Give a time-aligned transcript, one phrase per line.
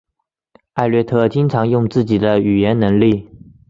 [0.73, 3.29] 艾略特经常用自己的语言能力。